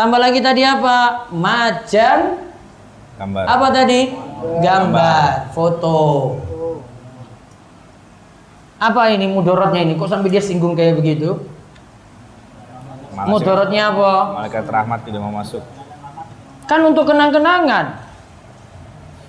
Tambah 0.00 0.16
lagi 0.16 0.40
tadi 0.40 0.64
apa? 0.64 1.28
Majang. 1.28 2.40
Gambar. 3.20 3.44
Apa 3.44 3.66
tadi? 3.68 4.08
Gambar, 4.64 4.64
Gambar. 4.64 5.28
foto. 5.52 6.00
Apa 8.80 9.12
ini 9.12 9.28
mudorotnya 9.28 9.84
ini? 9.84 10.00
Kok 10.00 10.08
sampai 10.08 10.32
dia 10.32 10.40
singgung 10.40 10.72
kayak 10.72 10.96
begitu? 10.96 11.36
Mudorotnya 13.12 13.92
apa? 13.92 14.40
Malaikat 14.40 14.64
rahmat 14.72 15.04
tidak 15.04 15.20
mau 15.20 15.36
masuk. 15.36 15.60
Kan 16.64 16.80
untuk 16.88 17.04
kenang-kenangan. 17.04 18.00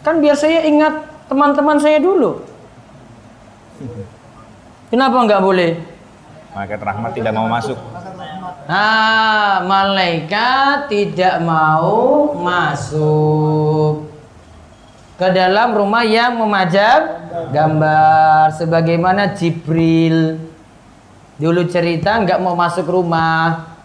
Kan 0.07 0.23
biar 0.23 0.39
saya 0.39 0.63
ingat 0.63 1.03
teman-teman 1.27 1.83
saya 1.83 1.99
dulu. 1.99 2.47
Kenapa 4.95 5.19
nggak 5.19 5.43
boleh? 5.43 5.83
Malaikat 6.55 6.79
rahmat 6.79 7.11
tidak 7.11 7.35
mau 7.35 7.51
masuk. 7.51 7.75
Nah, 8.71 9.67
malaikat 9.67 10.87
tidak 10.87 11.43
mau 11.43 12.31
masuk 12.39 14.07
ke 15.19 15.27
dalam 15.35 15.75
rumah 15.75 16.07
yang 16.07 16.39
memajang 16.39 17.19
gambar. 17.51 18.55
Sebagaimana 18.55 19.35
Jibril 19.35 20.39
dulu 21.35 21.67
cerita 21.67 22.15
nggak 22.15 22.39
mau 22.39 22.55
masuk 22.55 22.87
rumah. 22.87 23.75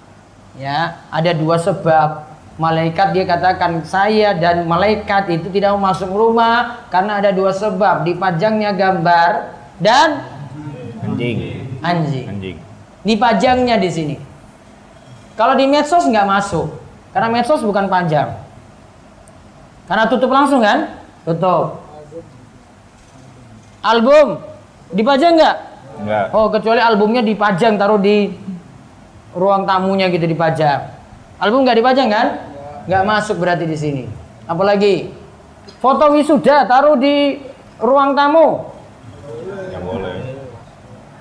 Ya 0.54 1.02
ada 1.10 1.34
dua 1.34 1.58
sebab. 1.58 2.38
Malaikat 2.54 3.10
dia 3.10 3.26
katakan 3.26 3.82
saya 3.82 4.38
dan 4.38 4.70
malaikat 4.70 5.34
itu 5.34 5.50
tidak 5.50 5.74
mau 5.74 5.90
masuk 5.90 6.14
rumah 6.14 6.86
karena 6.94 7.18
ada 7.18 7.34
dua 7.34 7.50
sebab 7.50 8.06
dipajangnya 8.06 8.70
gambar 8.70 9.50
dan 9.82 10.22
anjing. 11.02 11.66
Anjing, 11.82 12.26
anjing. 12.30 12.56
dipajangnya 13.02 13.82
di 13.82 13.90
sini 13.90 14.35
kalau 15.36 15.54
di 15.54 15.68
medsos 15.68 16.08
nggak 16.08 16.26
masuk, 16.26 16.72
karena 17.12 17.28
medsos 17.28 17.60
bukan 17.60 17.86
panjang. 17.92 18.32
Karena 19.86 20.08
tutup 20.10 20.32
langsung 20.32 20.64
kan? 20.64 20.98
Tutup. 21.22 21.84
Album 23.84 24.42
dipajang 24.90 25.38
nggak? 25.38 25.56
Enggak. 26.02 26.24
Oh, 26.34 26.50
kecuali 26.50 26.80
albumnya 26.82 27.22
dipajang 27.22 27.78
taruh 27.78 28.00
di 28.00 28.34
ruang 29.36 29.68
tamunya 29.68 30.10
gitu 30.10 30.26
dipajang. 30.26 30.90
Album 31.38 31.62
nggak 31.62 31.78
dipajang 31.78 32.08
kan? 32.08 32.26
Nggak 32.88 33.04
masuk 33.06 33.36
berarti 33.38 33.68
di 33.68 33.76
sini. 33.78 34.04
Apalagi 34.48 35.12
foto 35.78 36.16
wisuda 36.16 36.64
taruh 36.64 36.96
di 36.96 37.38
ruang 37.78 38.16
tamu. 38.16 38.72
Nggak 39.70 39.82
boleh. 39.84 40.16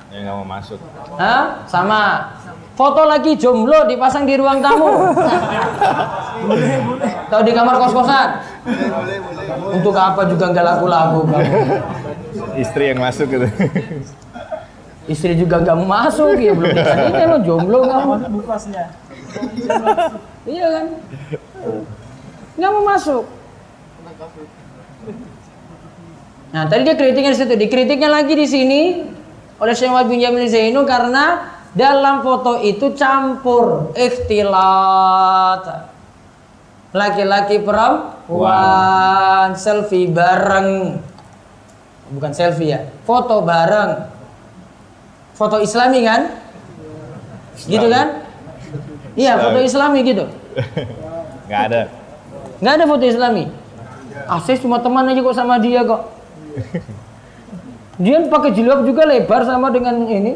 Ya 0.09 0.17
nggak 0.23 0.35
mau 0.39 0.47
masuk. 0.47 0.79
Hah? 1.19 1.67
Sama 1.67 2.31
Foto 2.75 3.07
lagi 3.07 3.39
jomblo 3.39 3.87
dipasang 3.87 4.27
di 4.27 4.35
ruang 4.35 4.59
tamu. 4.59 5.15
boleh, 6.43 6.75
boleh. 6.83 7.11
Tahu 7.31 7.41
di 7.47 7.51
kamar 7.55 7.75
kos-kosan? 7.79 8.27
Boleh, 8.67 9.17
boleh. 9.23 9.79
Untuk 9.79 9.95
apa 9.95 10.27
juga 10.27 10.51
nggak 10.51 10.65
laku-laku 10.75 11.23
Istri 12.59 12.91
yang 12.91 12.99
masuk 12.99 13.31
gitu. 13.31 13.47
Istri 15.07 15.39
juga 15.39 15.63
nggak 15.63 15.75
mau 15.79 15.87
masuk, 15.87 16.35
ya 16.35 16.51
belum 16.51 16.75
nikah 16.75 16.97
ini 17.07 17.23
lo 17.23 17.37
jomblo 17.47 17.79
kamu. 17.87 18.11
Bukasnya. 18.43 18.91
Iya 20.43 20.65
kan? 20.67 20.85
Nggak 22.59 22.71
mau 22.75 22.83
masuk. 22.91 23.23
Nah, 26.51 26.63
tadi 26.67 26.81
dia 26.87 26.95
kritiknya 26.99 27.31
di 27.31 27.39
situ. 27.39 27.55
Dikritiknya 27.55 28.09
lagi 28.11 28.35
di 28.35 28.47
sini 28.47 28.81
oleh 29.63 29.71
Syekh 29.71 29.91
Muhammad 29.91 30.11
bin 30.11 30.19
Jamil 30.19 30.47
Zainu 30.51 30.83
karena 30.83 31.54
dalam 31.75 32.23
foto 32.23 32.63
itu 32.63 32.95
campur 32.95 33.91
ikhtilat. 33.93 35.91
Laki-laki 36.95 37.59
perempuan 37.59 39.51
selfie 39.59 40.07
bareng. 40.07 40.95
Bukan 42.15 42.31
selfie 42.31 42.71
ya, 42.71 42.79
foto 43.03 43.43
bareng. 43.43 44.07
Foto 45.35 45.59
Islami 45.59 45.99
kan? 46.07 46.31
Gitu 47.59 47.91
kan? 47.91 48.23
Iya, 49.19 49.35
foto 49.35 49.59
Islami 49.59 49.99
gitu. 50.07 50.31
Nggak 51.51 51.61
ada. 51.67 51.81
Nggak 52.63 52.73
ada 52.79 52.85
foto 52.87 53.03
Islami. 53.03 53.51
Ah, 54.31 54.39
saya 54.39 54.55
cuma 54.63 54.79
teman 54.79 55.11
aja 55.11 55.19
kok 55.19 55.35
sama 55.35 55.59
dia 55.59 55.83
kok. 55.83 56.07
Dia 57.95 58.27
pakai 58.27 58.51
jilbab 58.51 58.83
juga 58.83 59.07
lebar 59.07 59.47
sama 59.47 59.71
dengan 59.71 60.03
ini 60.03 60.35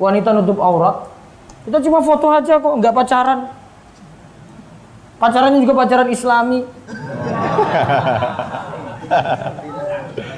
wanita 0.00 0.32
nutup 0.32 0.56
aurat. 0.58 1.06
Kita 1.68 1.76
cuma 1.84 2.00
foto 2.00 2.32
aja 2.32 2.56
kok, 2.56 2.74
nggak 2.80 2.94
pacaran. 2.96 3.52
Pacarannya 5.20 5.60
juga 5.60 5.76
pacaran 5.76 6.08
Islami. 6.08 6.64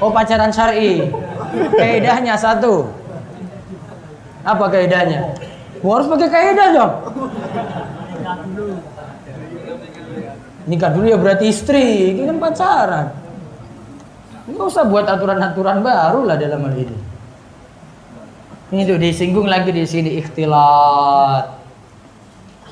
Oh 0.02 0.11
pacaran 0.11 0.50
syari. 0.50 1.07
Kaedahnya 1.78 2.35
satu. 2.35 2.90
Apa 4.42 4.66
kaedahnya? 4.66 5.38
Gua 5.78 6.02
harus 6.02 6.11
pakai 6.11 6.26
kaedah 6.26 6.69
dong. 6.75 6.92
Nikah 10.66 10.90
dulu 10.95 11.07
ya 11.07 11.19
berarti 11.19 11.47
istri, 11.50 12.14
ini 12.14 12.26
kan 12.26 12.42
pacaran. 12.42 13.07
Nggak 14.50 14.66
usah 14.66 14.90
buat 14.90 15.07
aturan-aturan 15.07 15.87
baru 15.87 16.26
lah 16.26 16.35
dalam 16.35 16.66
hal 16.66 16.75
ini. 16.75 17.12
Ini 18.73 18.88
tuh 18.88 18.97
disinggung 18.97 19.45
lagi 19.52 19.69
di 19.69 19.85
sini 19.85 20.17
ikhtilat. 20.17 21.45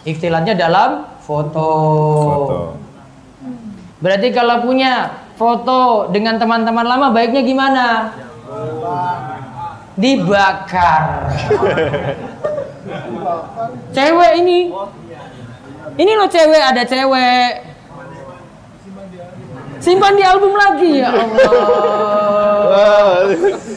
Ikhtilatnya 0.09 0.57
dalam 0.57 1.04
foto. 1.21 1.69
Foto. 2.25 2.73
Berarti 4.00 4.33
kalau 4.33 4.64
punya 4.64 5.12
foto 5.37 6.09
dengan 6.09 6.40
teman-teman 6.40 6.88
lama 6.88 7.12
baiknya 7.12 7.45
gimana? 7.45 8.16
Dibakar. 10.00 11.37
cewek 13.97 14.33
ini. 14.40 14.73
Ini 16.00 16.12
loh 16.16 16.33
cewek, 16.33 16.64
ada 16.64 16.80
cewek. 16.88 17.61
Simpan 19.85 20.16
di 20.16 20.25
album 20.25 20.57
lagi 20.57 21.04
ya 21.04 21.12
Allah. 21.12 21.37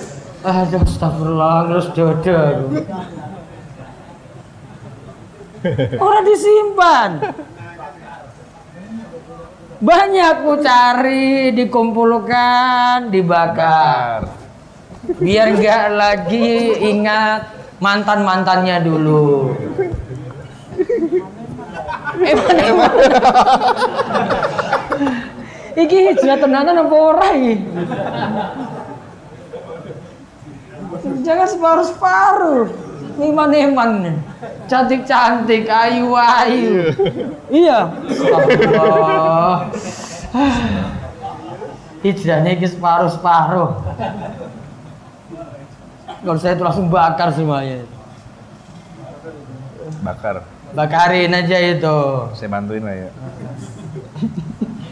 Aduh, 0.44 0.84
astagfirullah, 0.84 1.72
terus 1.72 1.88
dodo. 1.96 2.40
Orang 6.04 6.24
disimpan. 6.28 7.10
Banyak 9.80 10.34
ku 10.44 10.60
cari, 10.60 11.56
dikumpulkan, 11.56 13.08
dibakar. 13.08 14.28
Biar 15.16 15.56
nggak 15.56 15.86
lagi 15.96 16.76
ingat 16.92 17.48
mantan-mantannya 17.80 18.84
dulu. 18.84 19.56
Eman, 22.20 22.58
eman. 22.60 22.94
Iki 25.74 25.98
hijrah 26.12 26.38
tenanan 26.38 26.84
apa 26.84 26.96
ora 26.96 27.28
iki? 27.36 27.56
Jangan 31.24 31.48
separuh-separuh. 31.48 32.68
Iman-iman. 33.18 34.20
Cantik-cantik, 34.68 35.66
ayu-ayu. 35.70 36.92
Iya. 37.48 37.80
Allah. 38.76 39.72
Hijrahnya 42.04 42.52
iki 42.60 42.68
separuh-separuh. 42.68 43.72
Kalau 46.24 46.40
saya 46.40 46.56
itu 46.56 46.64
langsung 46.64 46.88
bakar 46.92 47.32
semuanya. 47.32 47.88
Bakar. 50.04 50.44
Bakarin 50.74 51.32
aja 51.32 51.58
itu. 51.64 51.98
Saya 52.36 52.50
bantuin 52.52 52.84
lah 52.84 52.96
ya. 52.98 53.10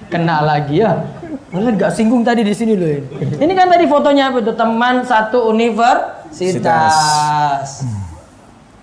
Kena 0.08 0.44
lagi 0.46 0.84
ya. 0.84 1.04
Malah 1.52 1.76
nggak 1.76 1.92
singgung 1.92 2.24
tadi 2.24 2.48
di 2.48 2.56
sini 2.56 2.80
loh. 2.80 2.88
Ini. 2.88 3.44
ini 3.44 3.52
kan 3.52 3.68
tadi 3.68 3.84
fotonya 3.84 4.32
apa 4.32 4.40
itu? 4.40 4.56
Teman 4.56 5.04
satu 5.04 5.52
universitas. 5.52 6.96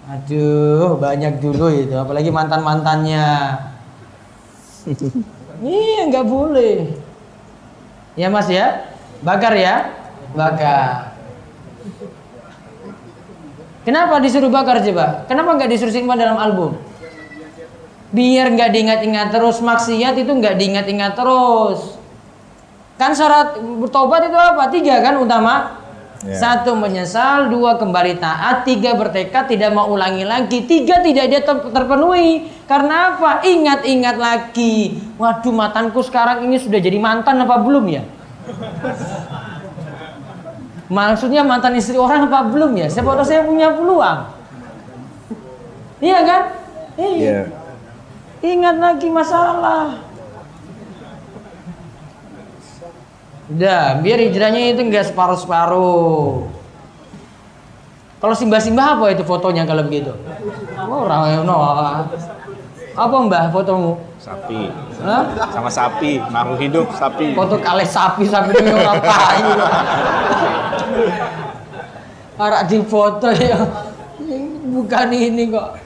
Aduh, 0.09 1.01
banyak 1.01 1.41
dulu 1.41 1.73
itu. 1.73 1.97
Apalagi 1.97 2.29
mantan 2.29 2.61
mantannya. 2.61 3.57
Iya, 5.59 6.07
nggak 6.13 6.27
boleh. 6.29 6.93
Ya 8.15 8.31
mas 8.31 8.47
ya, 8.47 8.95
bakar 9.27 9.59
ya, 9.59 9.91
bakar. 10.37 11.19
Kenapa 13.83 14.23
disuruh 14.23 14.53
bakar 14.53 14.85
coba? 14.87 15.27
Kenapa 15.27 15.57
nggak 15.57 15.71
disuruh 15.73 15.91
simpan 15.91 16.15
dalam 16.21 16.39
album? 16.39 16.79
Biar 18.15 18.55
nggak 18.55 18.71
diingat-ingat 18.71 19.35
terus 19.35 19.59
maksiat 19.65 20.15
itu 20.15 20.31
nggak 20.31 20.57
diingat-ingat 20.61 21.17
terus. 21.19 21.98
Kan 22.99 23.15
syarat 23.15 23.63
bertobat 23.63 24.27
itu 24.27 24.35
apa? 24.35 24.67
Tiga 24.69 24.99
kan 25.01 25.17
utama. 25.23 25.79
Ya. 26.19 26.35
Satu 26.35 26.75
menyesal, 26.75 27.47
dua 27.47 27.79
kembali 27.79 28.19
taat, 28.19 28.67
tiga 28.67 28.99
bertekad 28.99 29.47
tidak 29.47 29.71
mau 29.71 29.87
ulangi 29.87 30.27
lagi, 30.27 30.67
tiga 30.67 30.99
tidak 30.99 31.31
dia 31.31 31.41
ter- 31.47 31.71
terpenuhi. 31.71 32.51
Karena 32.67 33.15
apa? 33.15 33.47
Ingat-ingat 33.47 34.19
lagi. 34.19 34.99
Waduh, 35.15 35.55
mantanku 35.55 36.03
sekarang 36.03 36.43
ini 36.43 36.59
sudah 36.59 36.83
jadi 36.83 36.99
mantan 36.99 37.39
apa 37.39 37.63
belum 37.63 37.87
ya? 37.87 38.03
Maksudnya 40.91 41.47
mantan 41.47 41.79
istri 41.79 41.95
orang 41.95 42.27
apa 42.27 42.51
belum 42.51 42.75
ya? 42.75 42.91
Siapa 42.91 43.15
tahu 43.15 43.23
saya 43.23 43.47
punya 43.47 43.71
peluang. 43.79 44.35
Iya 46.03 46.19
kan? 46.27 46.43
Iya. 46.99 47.15
Iya. 47.15 47.41
Ingat 48.43 48.77
lagi 48.83 49.07
masalah. 49.07 50.08
Udah, 53.49 53.97
biar 54.05 54.21
hijrahnya 54.21 54.77
itu 54.77 54.85
enggak 54.85 55.09
separuh-separuh. 55.09 56.53
Kalau 58.19 58.35
simbah-simbah 58.35 58.99
apa 58.99 59.15
itu 59.15 59.23
fotonya 59.23 59.63
kalau 59.63 59.87
begitu? 59.87 60.11
Orang 60.77 61.47
no. 61.47 61.57
Apa 62.99 63.15
mbah 63.25 63.55
fotomu? 63.55 64.03
Sapi. 64.19 64.75
Hah? 65.01 65.23
Sama 65.55 65.71
sapi. 65.71 66.19
Makhluk 66.19 66.59
hidup 66.59 66.87
sapi. 66.99 67.33
Foto 67.39 67.63
kali 67.63 67.87
sapi 67.87 68.27
sapi 68.27 68.53
orang 68.59 68.99
payu. 68.99 69.51
Arak 72.43 72.63
di 72.67 72.83
foto 72.83 73.31
ya. 73.31 73.55
Bukan 74.67 75.09
ini 75.15 75.55
kok. 75.55 75.79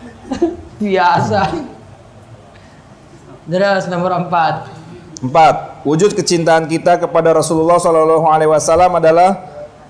Biasa. 0.80 1.40
Terus 3.44 3.84
nomor 3.92 4.24
empat. 4.24 4.72
Empat, 5.20 5.56
wujud 5.82 6.14
kecintaan 6.14 6.70
kita 6.70 6.98
kepada 7.02 7.34
Rasulullah 7.34 7.78
Shallallahu 7.78 8.26
Alaihi 8.26 8.50
Wasallam 8.50 8.98
adalah 8.98 9.38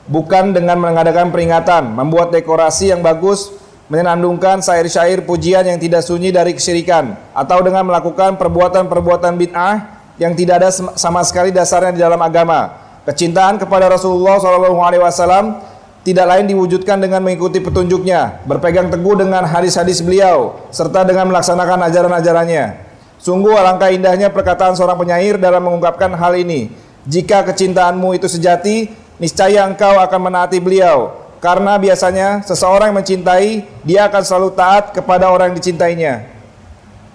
bukan 0.08 0.56
dengan 0.56 0.80
mengadakan 0.80 1.30
peringatan, 1.30 1.92
membuat 1.92 2.32
dekorasi 2.32 2.90
yang 2.90 3.04
bagus, 3.04 3.52
menyenandungkan 3.92 4.64
syair-syair 4.64 5.22
pujian 5.22 5.68
yang 5.68 5.76
tidak 5.76 6.00
sunyi 6.02 6.32
dari 6.32 6.56
kesyirikan, 6.56 7.14
atau 7.36 7.60
dengan 7.60 7.84
melakukan 7.86 8.40
perbuatan-perbuatan 8.40 9.32
bid'ah 9.36 9.74
yang 10.16 10.32
tidak 10.32 10.64
ada 10.64 10.70
sama 10.96 11.20
sekali 11.24 11.52
dasarnya 11.52 11.92
di 11.92 12.00
dalam 12.00 12.20
agama. 12.20 12.72
Kecintaan 13.04 13.58
kepada 13.60 13.90
Rasulullah 13.90 14.38
Shallallahu 14.40 14.78
Alaihi 14.80 15.02
Wasallam 15.02 15.60
tidak 16.02 16.26
lain 16.26 16.50
diwujudkan 16.50 16.98
dengan 16.98 17.22
mengikuti 17.22 17.62
petunjuknya, 17.62 18.42
berpegang 18.42 18.90
teguh 18.90 19.14
dengan 19.22 19.46
hadis-hadis 19.46 20.02
beliau, 20.02 20.58
serta 20.74 21.06
dengan 21.06 21.30
melaksanakan 21.30 21.78
ajaran-ajarannya. 21.90 22.91
Sungguh 23.22 23.54
alangkah 23.54 23.94
indahnya 23.94 24.34
perkataan 24.34 24.74
seorang 24.74 24.98
penyair 24.98 25.38
dalam 25.38 25.62
mengungkapkan 25.62 26.10
hal 26.10 26.34
ini. 26.34 26.74
Jika 27.06 27.46
kecintaanmu 27.46 28.18
itu 28.18 28.26
sejati, 28.26 28.90
niscaya 29.22 29.62
engkau 29.62 29.94
akan 29.94 30.20
menaati 30.26 30.58
beliau. 30.58 31.14
Karena 31.38 31.78
biasanya 31.78 32.42
seseorang 32.42 32.90
yang 32.90 32.98
mencintai, 32.98 33.62
dia 33.86 34.10
akan 34.10 34.22
selalu 34.26 34.48
taat 34.58 34.90
kepada 34.90 35.30
orang 35.30 35.54
yang 35.54 35.58
dicintainya. 35.62 36.14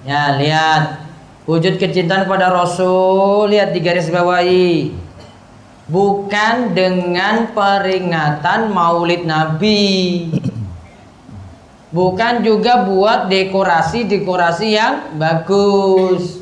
Ya, 0.07 0.31
lihat. 0.39 1.11
Wujud 1.43 1.75
kecintaan 1.75 2.27
pada 2.27 2.55
Rasul, 2.55 3.51
lihat 3.51 3.75
di 3.75 3.79
garis 3.83 4.07
bawahi. 4.07 4.95
bukan 5.87 6.75
dengan 6.75 7.51
peringatan 7.55 8.71
Maulid 8.71 9.23
Nabi. 9.23 10.27
Bukan 11.97 12.45
juga 12.45 12.85
buat 12.85 13.25
dekorasi-dekorasi 13.25 14.67
yang 14.69 15.17
bagus. 15.17 16.37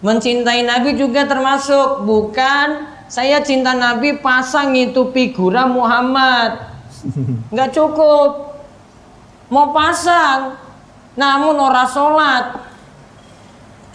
Mencintai 0.00 0.64
Nabi 0.64 0.96
juga 0.96 1.28
termasuk 1.28 2.08
bukan 2.08 2.88
saya 3.12 3.44
cinta 3.44 3.76
Nabi 3.76 4.16
pasang 4.24 4.72
itu 4.72 5.12
figura 5.12 5.68
Muhammad. 5.68 6.64
Nggak 7.52 7.76
cukup. 7.76 8.56
Mau 9.52 9.76
pasang 9.76 10.56
namun 11.14 11.54
orang 11.54 11.88
sholat 11.92 12.44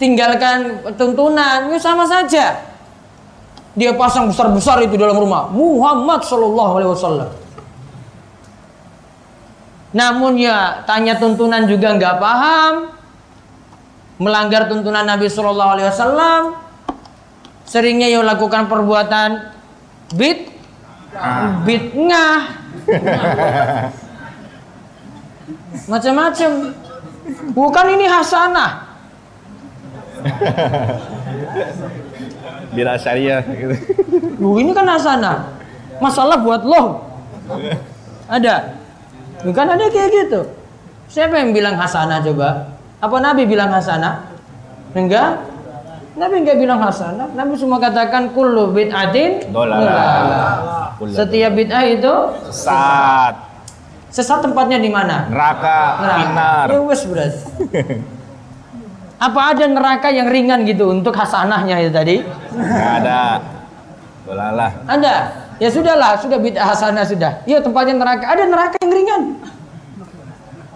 tinggalkan 0.00 0.80
tuntunan 0.96 1.68
itu 1.68 1.76
sama 1.76 2.08
saja 2.08 2.64
dia 3.76 3.92
pasang 3.92 4.32
besar-besar 4.32 4.80
itu 4.82 4.96
dalam 4.96 5.20
rumah 5.20 5.52
Muhammad 5.52 6.24
Shallallahu 6.24 6.72
Alaihi 6.80 6.90
Wasallam 6.96 7.30
namun 9.90 10.38
ya 10.38 10.86
tanya 10.86 11.18
tuntunan 11.18 11.66
juga 11.66 11.98
nggak 11.98 12.16
paham. 12.22 12.74
Melanggar 14.20 14.68
tuntunan 14.68 15.08
Nabi 15.08 15.32
Shallallahu 15.32 15.80
Alaihi 15.80 15.88
Wasallam 15.88 16.52
seringnya 17.64 18.12
ya 18.12 18.20
lakukan 18.20 18.68
perbuatan 18.68 19.48
bid 20.12 20.52
bid 21.64 21.96
ngah 21.96 22.40
macam-macam. 25.90 26.50
Bukan 27.56 27.86
ini 27.96 28.06
hasanah. 28.10 28.92
Bila 32.76 33.00
syariah. 33.00 33.40
Gitu. 33.46 33.74
Loh, 34.36 34.60
ini 34.60 34.76
kan 34.76 34.84
hasanah. 34.84 35.48
Masalah 36.02 36.36
buat 36.44 36.60
lo 36.64 37.08
ada 38.30 38.78
bukan 39.44 39.66
ada 39.66 39.86
kayak 39.88 40.08
gitu 40.12 40.40
siapa 41.08 41.34
yang 41.40 41.50
bilang 41.50 41.74
hasanah 41.74 42.20
coba 42.22 42.48
apa 43.00 43.16
Nabi 43.18 43.42
bilang 43.48 43.72
hasanah 43.72 44.28
enggak 44.92 45.40
Nabi 46.14 46.34
enggak 46.44 46.58
bilang 46.60 46.80
hasanah 46.82 47.32
Nabi 47.32 47.56
cuma 47.56 47.80
katakan 47.80 48.30
kullu 48.36 48.70
bid'atin 48.76 49.48
Dolalah. 49.48 50.92
setiap 51.08 51.52
bid'ah 51.56 51.84
itu 51.88 52.14
Sesat. 52.52 53.34
sesat 54.12 54.38
tempatnya 54.44 54.76
di 54.76 54.90
mana 54.92 55.30
Neraka. 55.32 55.78
Finar. 56.20 56.66
Ya 56.68 56.78
wes 56.82 57.02
berarti. 57.06 57.40
Apa 59.20 59.52
ada 59.52 59.68
neraka 59.68 60.08
yang 60.08 60.32
ringan 60.32 60.64
gitu 60.64 60.88
untuk 60.88 61.12
hasanahnya 61.12 61.76
itu 61.84 61.92
tadi? 61.92 62.16
Nggak 62.56 62.92
ada. 63.04 63.20
Dolalah. 64.24 64.70
Ada. 64.88 65.14
Ya 65.60 65.68
sudahlah, 65.68 66.16
sudah 66.16 66.40
bid'ah 66.40 66.72
hasanah 66.72 67.04
sudah. 67.04 67.44
Iya 67.44 67.60
tempatnya 67.60 68.00
neraka. 68.00 68.24
Ada 68.24 68.48
neraka 68.48 68.80
yang 68.80 68.92
ringan. 68.96 69.22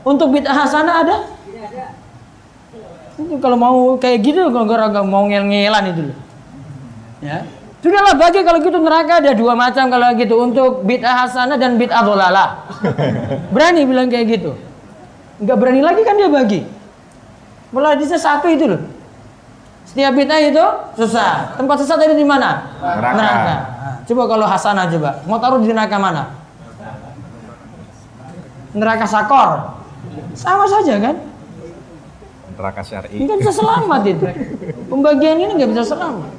Untuk 0.05 0.29
bid'ah 0.37 0.53
hasanah 0.53 0.95
ada? 1.01 1.17
Itu 3.17 3.41
kalau 3.41 3.57
mau 3.57 3.77
kayak 3.97 4.21
gitu 4.21 4.53
gara-gara 4.53 5.01
mau 5.01 5.25
ngel-ngelan 5.25 5.85
itu 5.89 6.01
loh. 6.13 6.17
Ya. 7.25 7.49
Sudahlah 7.81 8.17
bagi 8.17 8.45
kalau 8.45 8.61
gitu 8.61 8.77
neraka 8.81 9.25
ada 9.25 9.33
dua 9.33 9.57
macam 9.57 9.89
kalau 9.89 10.13
gitu 10.21 10.37
untuk 10.37 10.85
bid'ah 10.85 11.25
hasanah 11.25 11.57
dan 11.57 11.81
bid'ah 11.81 12.05
dolalah. 12.05 12.69
Berani 13.57 13.89
bilang 13.89 14.13
kayak 14.13 14.37
gitu. 14.37 14.53
Enggak 15.41 15.57
berani 15.65 15.81
lagi 15.81 16.05
kan 16.05 16.17
dia 16.21 16.29
bagi. 16.29 16.61
Mulai 17.73 17.97
hadisnya 17.97 18.21
satu 18.21 18.53
itu 18.53 18.69
loh. 18.69 18.85
Setiap 19.89 20.13
bid'ah 20.13 20.41
itu 20.45 20.65
susah. 21.01 21.57
Tempat 21.57 21.77
sesat 21.81 22.05
itu 22.05 22.21
di 22.21 22.27
mana? 22.29 22.69
Neraka. 22.81 23.17
Nah, 23.17 23.59
coba 24.05 24.23
kalau 24.29 24.47
hasanah 24.49 24.87
coba. 24.93 25.11
Mau 25.25 25.39
taruh 25.41 25.61
di 25.61 25.69
neraka 25.71 25.97
mana? 25.97 26.35
Neraka 28.75 29.07
sakor. 29.07 29.81
Sama 30.35 30.67
saja 30.67 30.99
kan? 30.99 31.17
Neraka 32.55 32.83
syar'i. 32.83 33.23
Nggak 33.23 33.39
bisa 33.43 33.53
selamat 33.55 34.03
itu. 34.07 34.25
Pembagian 34.91 35.37
ini 35.39 35.53
nggak 35.59 35.71
bisa 35.75 35.85
selamat. 35.95 36.33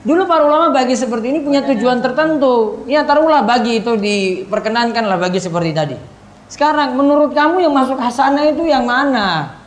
Dulu 0.00 0.24
para 0.24 0.48
ulama 0.48 0.72
bagi 0.72 0.96
seperti 0.96 1.28
ini 1.28 1.38
punya 1.44 1.60
tujuan 1.60 2.00
tertentu. 2.00 2.84
Ya 2.88 3.04
taruhlah 3.04 3.44
bagi 3.44 3.84
itu 3.84 4.00
diperkenankan 4.00 5.04
lah 5.04 5.20
bagi 5.20 5.36
seperti 5.36 5.70
tadi. 5.76 5.96
Sekarang 6.48 6.96
menurut 6.96 7.36
kamu 7.36 7.62
yang 7.62 7.74
masuk 7.76 8.00
hasanah 8.00 8.48
itu 8.48 8.64
yang 8.64 8.88
mana? 8.88 9.60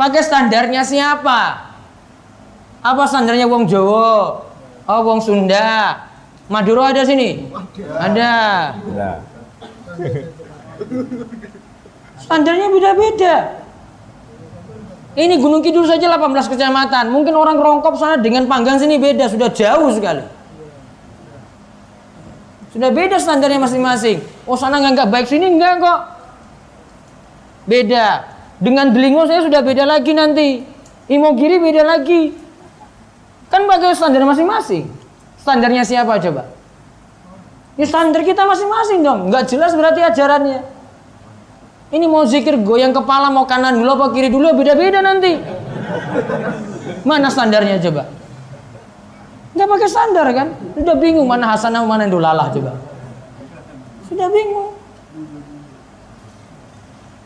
Pakai 0.00 0.24
standarnya 0.24 0.80
siapa? 0.80 1.68
Apa 2.80 3.04
standarnya 3.04 3.44
wong 3.44 3.68
Jawa? 3.68 4.49
Oh 4.88 5.00
wong 5.04 5.20
Sunda. 5.20 5.96
Madura 6.50 6.90
ada 6.90 7.06
sini? 7.06 7.46
Ada. 7.94 8.32
Udah. 8.84 9.14
Standarnya 12.20 12.66
beda-beda. 12.72 13.36
Ini 15.18 15.42
Gunung 15.42 15.62
Kidul 15.62 15.86
saja 15.86 16.06
18 16.06 16.50
kecamatan. 16.50 17.10
Mungkin 17.10 17.34
orang 17.34 17.58
Rongkop 17.58 17.98
sana 17.98 18.18
dengan 18.18 18.46
Panggang 18.46 18.78
sini 18.78 18.98
beda, 18.98 19.26
sudah 19.26 19.50
jauh 19.50 19.90
sekali. 19.90 20.22
Sudah 22.70 22.90
beda 22.94 23.18
standarnya 23.18 23.58
masing-masing. 23.58 24.22
Oh 24.46 24.54
sana 24.54 24.78
nggak 24.78 25.10
baik 25.10 25.26
sini 25.26 25.58
enggak 25.58 25.82
kok. 25.82 26.00
Beda. 27.66 28.30
Dengan 28.62 28.94
Delingo 28.94 29.26
saya 29.26 29.42
sudah 29.42 29.62
beda 29.66 29.82
lagi 29.82 30.14
nanti. 30.14 30.62
Imogiri 31.10 31.58
beda 31.58 31.82
lagi. 31.82 32.30
Kan 33.50 33.66
pakai 33.66 33.92
standar 33.98 34.22
masing-masing. 34.22 34.86
Standarnya 35.42 35.82
siapa 35.82 36.22
coba? 36.22 36.46
Ini 37.74 37.84
standar 37.84 38.22
kita 38.22 38.46
masing-masing 38.46 39.02
dong. 39.02 39.28
Nggak 39.28 39.50
jelas 39.50 39.74
berarti 39.74 40.00
ajarannya. 40.06 40.60
Ini 41.90 42.06
mau 42.06 42.22
zikir 42.22 42.54
goyang 42.62 42.94
kepala 42.94 43.34
mau 43.34 43.50
kanan 43.50 43.74
dulu 43.74 43.98
apa 43.98 44.06
kiri 44.14 44.30
dulu 44.30 44.54
beda-beda 44.54 45.02
nanti. 45.02 45.34
Mana 47.02 47.26
standarnya 47.26 47.82
coba? 47.82 48.06
Nggak 49.58 49.66
pakai 49.66 49.88
standar 49.90 50.26
kan? 50.30 50.48
Sudah 50.78 50.94
bingung 50.94 51.26
mana 51.26 51.50
hasanah 51.50 51.82
mana 51.82 52.06
yang 52.06 52.14
dolalah 52.14 52.46
coba. 52.54 52.78
Sudah 54.06 54.30
bingung. 54.30 54.78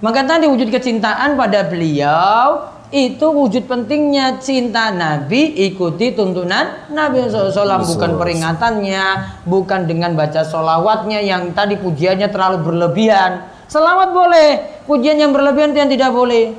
Maka 0.01 0.21
tadi 0.25 0.49
wujud 0.49 0.69
kecintaan 0.73 1.37
pada 1.37 1.65
beliau 1.69 2.74
itu 2.93 3.25
wujud 3.25 3.65
pentingnya 3.65 4.39
cinta 4.45 4.93
Nabi 4.93 5.57
ikuti 5.69 6.13
tuntunan 6.13 6.93
Nabi 6.93 7.25
SAW 7.25 7.81
bukan 7.81 8.21
peringatannya 8.21 9.05
bukan 9.49 9.89
dengan 9.89 10.13
baca 10.13 10.45
solawatnya 10.45 11.25
yang 11.25 11.57
tadi 11.57 11.81
pujiannya 11.81 12.29
terlalu 12.29 12.61
berlebihan. 12.61 13.49
Selamat 13.65 14.13
boleh, 14.13 14.49
pujian 14.85 15.17
yang 15.17 15.33
berlebihan 15.33 15.73
yang 15.73 15.89
tidak 15.89 16.13
boleh. 16.13 16.53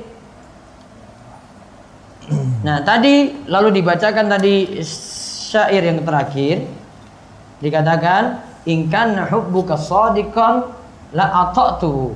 Nah, 2.66 2.82
tadi 2.82 3.46
lalu 3.46 3.78
dibacakan 3.78 4.26
tadi 4.26 4.82
syair 4.82 5.86
yang 5.86 6.02
terakhir. 6.02 6.66
Dikatakan 7.62 8.42
ingkan 8.66 9.22
hubbuka 9.30 9.78
shadiqan 9.78 10.66
la 11.14 11.46
ata'tu 11.46 12.10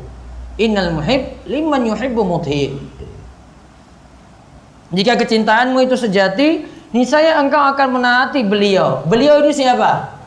innal 0.58 0.98
muhib 0.98 1.38
liman 1.46 1.86
yuhibbu 1.86 2.20
mudhi 2.26 2.74
jika 4.90 5.14
kecintaanmu 5.18 5.78
itu 5.86 5.94
sejati 5.94 6.66
niscaya 6.90 7.38
engkau 7.38 7.58
akan 7.58 7.88
menaati 7.98 8.42
beliau 8.42 9.06
beliau 9.06 9.42
ini 9.42 9.54
siapa 9.54 10.20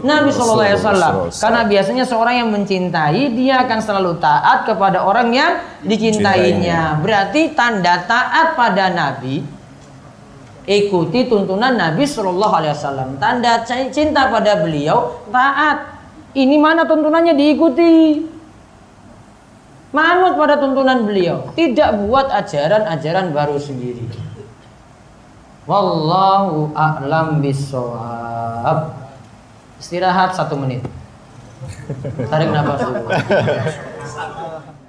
Nabi 0.00 0.32
Shallallahu 0.32 0.64
Alaihi 0.64 0.80
Wasallam. 0.80 1.14
Karena 1.28 1.60
biasanya 1.68 2.04
seorang 2.08 2.34
yang 2.40 2.48
mencintai 2.48 3.36
dia 3.36 3.60
akan 3.64 3.78
selalu 3.84 4.16
taat 4.16 4.64
kepada 4.64 5.04
orang 5.04 5.28
yang 5.30 5.60
dicintainya. 5.84 6.96
Berarti 7.04 7.52
tanda 7.52 8.00
taat 8.08 8.56
pada 8.56 8.88
Nabi 8.90 9.44
ikuti 10.64 11.28
tuntunan 11.28 11.76
Nabi 11.76 12.04
Shallallahu 12.08 12.54
Alaihi 12.54 12.72
Wasallam. 12.76 13.08
Tanda 13.20 13.60
cinta 13.68 14.32
pada 14.32 14.64
beliau 14.64 15.20
taat. 15.28 16.00
Ini 16.32 16.56
mana 16.62 16.86
tuntunannya 16.86 17.34
diikuti. 17.34 17.92
Manut 19.90 20.38
pada 20.38 20.54
tuntunan 20.62 21.02
beliau, 21.02 21.50
tidak 21.58 21.98
buat 22.06 22.30
ajaran-ajaran 22.30 23.34
baru 23.34 23.58
sendiri. 23.58 24.06
Wallahu 25.66 26.70
a'lam 26.74 27.42
bishawab. 27.42 28.94
Istirahat 29.82 30.38
satu 30.38 30.54
menit. 30.54 30.86
Tarik 32.30 32.54
nafas 32.54 32.86
dulu. 32.86 33.04